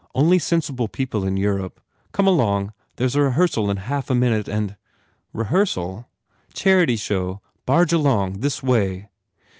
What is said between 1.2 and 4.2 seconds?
in Europe. Come along. There s a rehearsal in half a